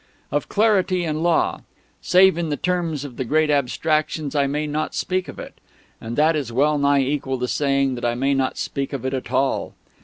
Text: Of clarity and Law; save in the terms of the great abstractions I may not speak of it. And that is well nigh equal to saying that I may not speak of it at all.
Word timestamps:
Of 0.31 0.49
clarity 0.49 1.03
and 1.03 1.21
Law; 1.21 1.61
save 2.01 2.35
in 2.35 2.49
the 2.49 2.57
terms 2.57 3.05
of 3.05 3.17
the 3.17 3.23
great 3.23 3.51
abstractions 3.51 4.33
I 4.35 4.47
may 4.47 4.65
not 4.65 4.95
speak 4.95 5.27
of 5.27 5.37
it. 5.37 5.53
And 6.01 6.15
that 6.15 6.35
is 6.35 6.51
well 6.51 6.79
nigh 6.79 7.01
equal 7.01 7.37
to 7.37 7.47
saying 7.47 7.93
that 7.93 8.05
I 8.05 8.15
may 8.15 8.33
not 8.33 8.57
speak 8.57 8.93
of 8.93 9.05
it 9.05 9.13
at 9.13 9.31
all. 9.31 9.75